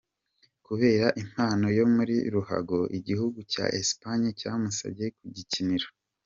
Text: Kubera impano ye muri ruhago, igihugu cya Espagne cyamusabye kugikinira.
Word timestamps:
Kubera 0.65 1.07
impano 1.23 1.65
ye 1.77 1.83
muri 1.95 2.15
ruhago, 2.33 2.77
igihugu 2.97 3.37
cya 3.53 3.65
Espagne 3.81 4.27
cyamusabye 4.39 5.05
kugikinira. 5.17 5.87